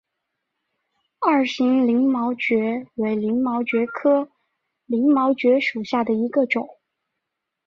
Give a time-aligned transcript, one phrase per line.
[1.19, 4.31] 二型鳞毛蕨为鳞毛蕨科
[4.87, 6.67] 鳞毛蕨属下的一个种。